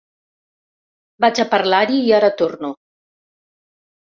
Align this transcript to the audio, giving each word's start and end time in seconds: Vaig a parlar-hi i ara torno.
Vaig 1.25 1.41
a 1.43 1.45
parlar-hi 1.51 1.99
i 2.09 2.09
ara 2.21 2.31
torno. 2.41 2.73